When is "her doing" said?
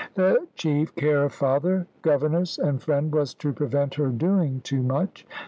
3.93-4.61